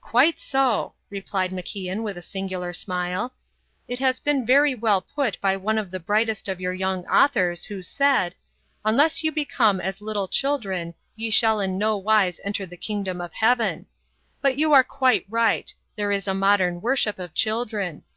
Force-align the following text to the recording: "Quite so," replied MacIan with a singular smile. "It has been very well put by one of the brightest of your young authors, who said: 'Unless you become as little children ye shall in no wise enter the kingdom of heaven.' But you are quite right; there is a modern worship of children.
"Quite 0.00 0.40
so," 0.40 0.94
replied 1.10 1.52
MacIan 1.52 2.02
with 2.02 2.18
a 2.18 2.22
singular 2.22 2.72
smile. 2.72 3.34
"It 3.86 4.00
has 4.00 4.18
been 4.18 4.44
very 4.44 4.74
well 4.74 5.00
put 5.00 5.40
by 5.40 5.56
one 5.56 5.78
of 5.78 5.92
the 5.92 6.00
brightest 6.00 6.48
of 6.48 6.60
your 6.60 6.72
young 6.72 7.06
authors, 7.06 7.66
who 7.66 7.80
said: 7.80 8.34
'Unless 8.84 9.22
you 9.22 9.30
become 9.30 9.80
as 9.80 10.00
little 10.02 10.26
children 10.26 10.94
ye 11.14 11.30
shall 11.30 11.60
in 11.60 11.78
no 11.78 11.96
wise 11.96 12.40
enter 12.42 12.66
the 12.66 12.76
kingdom 12.76 13.20
of 13.20 13.32
heaven.' 13.32 13.86
But 14.42 14.58
you 14.58 14.72
are 14.72 14.82
quite 14.82 15.24
right; 15.28 15.72
there 15.94 16.10
is 16.10 16.26
a 16.26 16.34
modern 16.34 16.80
worship 16.80 17.20
of 17.20 17.32
children. 17.32 18.02